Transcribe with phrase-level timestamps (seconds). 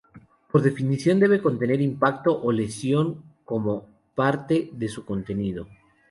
[0.51, 3.07] Por definición debe contener impacto o lesión
[3.45, 3.85] como
[4.15, 5.67] parte de su contenido.